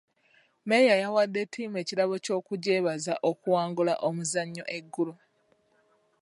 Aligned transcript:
Mmeeya 0.61 0.93
yawadde 1.03 1.41
ttiimu 1.47 1.75
ekirabo 1.83 2.15
ky'obugyebaza 2.25 3.13
okuwngula 3.29 3.93
omuzannyo 4.07 4.63
eggulo. 4.77 5.13